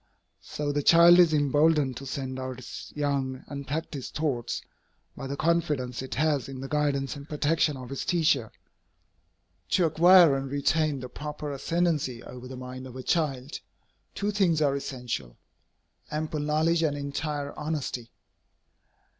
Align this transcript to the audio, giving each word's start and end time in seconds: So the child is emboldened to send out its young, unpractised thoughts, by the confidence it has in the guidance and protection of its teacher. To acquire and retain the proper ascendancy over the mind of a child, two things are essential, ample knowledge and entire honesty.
So 0.41 0.71
the 0.71 0.81
child 0.81 1.19
is 1.19 1.31
emboldened 1.31 1.95
to 1.97 2.07
send 2.07 2.39
out 2.39 2.57
its 2.57 2.91
young, 2.95 3.43
unpractised 3.45 4.15
thoughts, 4.15 4.63
by 5.15 5.27
the 5.27 5.37
confidence 5.37 6.01
it 6.01 6.15
has 6.15 6.49
in 6.49 6.59
the 6.59 6.67
guidance 6.67 7.15
and 7.15 7.29
protection 7.29 7.77
of 7.77 7.91
its 7.91 8.03
teacher. 8.03 8.51
To 9.69 9.85
acquire 9.85 10.35
and 10.35 10.49
retain 10.49 11.01
the 11.01 11.07
proper 11.07 11.51
ascendancy 11.51 12.23
over 12.23 12.47
the 12.47 12.57
mind 12.57 12.87
of 12.87 12.95
a 12.95 13.03
child, 13.03 13.59
two 14.15 14.31
things 14.31 14.59
are 14.59 14.75
essential, 14.75 15.37
ample 16.09 16.39
knowledge 16.39 16.81
and 16.81 16.97
entire 16.97 17.53
honesty. 17.53 18.09